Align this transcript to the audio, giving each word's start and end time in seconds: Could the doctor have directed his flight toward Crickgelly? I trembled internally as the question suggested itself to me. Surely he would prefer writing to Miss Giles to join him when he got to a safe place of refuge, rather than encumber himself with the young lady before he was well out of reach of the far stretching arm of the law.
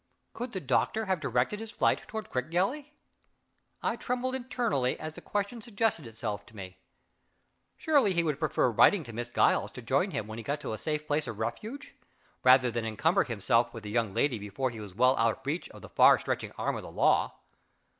Could 0.33 0.53
the 0.53 0.59
doctor 0.59 1.05
have 1.05 1.19
directed 1.19 1.59
his 1.59 1.69
flight 1.69 2.07
toward 2.07 2.31
Crickgelly? 2.31 2.93
I 3.83 3.95
trembled 3.95 4.33
internally 4.33 4.99
as 4.99 5.13
the 5.13 5.21
question 5.21 5.61
suggested 5.61 6.07
itself 6.07 6.43
to 6.47 6.55
me. 6.55 6.79
Surely 7.77 8.11
he 8.11 8.23
would 8.23 8.39
prefer 8.39 8.71
writing 8.71 9.03
to 9.03 9.13
Miss 9.13 9.29
Giles 9.29 9.71
to 9.73 9.81
join 9.83 10.09
him 10.09 10.25
when 10.25 10.39
he 10.39 10.43
got 10.43 10.59
to 10.61 10.73
a 10.73 10.77
safe 10.79 11.05
place 11.05 11.27
of 11.27 11.37
refuge, 11.37 11.93
rather 12.43 12.71
than 12.71 12.83
encumber 12.83 13.25
himself 13.25 13.75
with 13.75 13.83
the 13.83 13.91
young 13.91 14.11
lady 14.11 14.39
before 14.39 14.71
he 14.71 14.79
was 14.79 14.95
well 14.95 15.15
out 15.17 15.37
of 15.41 15.45
reach 15.45 15.69
of 15.69 15.83
the 15.83 15.89
far 15.89 16.17
stretching 16.17 16.51
arm 16.57 16.75
of 16.75 16.81
the 16.81 16.89
law. 16.91 17.35